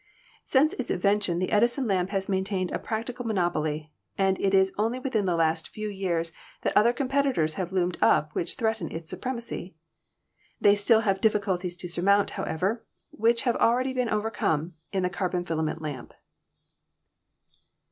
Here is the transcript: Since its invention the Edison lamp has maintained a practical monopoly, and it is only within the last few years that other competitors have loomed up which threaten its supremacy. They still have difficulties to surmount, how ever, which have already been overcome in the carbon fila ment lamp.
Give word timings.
Since 0.43 0.73
its 0.79 0.89
invention 0.89 1.37
the 1.37 1.51
Edison 1.51 1.85
lamp 1.85 2.09
has 2.09 2.27
maintained 2.27 2.71
a 2.71 2.79
practical 2.79 3.23
monopoly, 3.23 3.91
and 4.17 4.35
it 4.41 4.51
is 4.55 4.73
only 4.75 4.97
within 4.97 5.25
the 5.25 5.35
last 5.35 5.69
few 5.69 5.89
years 5.89 6.31
that 6.63 6.75
other 6.75 6.91
competitors 6.91 7.53
have 7.53 7.71
loomed 7.71 7.99
up 8.01 8.33
which 8.33 8.55
threaten 8.55 8.91
its 8.91 9.11
supremacy. 9.11 9.75
They 10.59 10.73
still 10.73 11.01
have 11.01 11.21
difficulties 11.21 11.75
to 11.75 11.87
surmount, 11.87 12.31
how 12.31 12.45
ever, 12.45 12.83
which 13.11 13.43
have 13.43 13.57
already 13.57 13.93
been 13.93 14.09
overcome 14.09 14.73
in 14.91 15.03
the 15.03 15.09
carbon 15.11 15.45
fila 15.45 15.61
ment 15.61 15.83
lamp. 15.83 16.15